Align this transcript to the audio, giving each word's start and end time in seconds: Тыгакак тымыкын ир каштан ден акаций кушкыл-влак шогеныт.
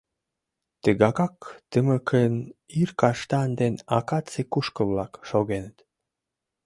Тыгакак 0.83 1.37
тымыкын 1.71 2.33
ир 2.79 2.89
каштан 3.01 3.49
ден 3.59 3.73
акаций 3.99 4.45
кушкыл-влак 4.53 5.13
шогеныт. 5.29 5.77